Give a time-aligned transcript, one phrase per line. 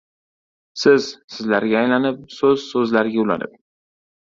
[0.83, 3.57] Siz “sizlar”ga aylanib, so‘z “so‘zlar”ga ulanib